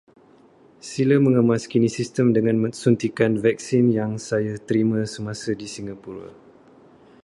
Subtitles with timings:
[0.89, 6.29] Sila mengemaskinikan sistem dengan suntikan vaksin yang saya terima semasa di Singapura.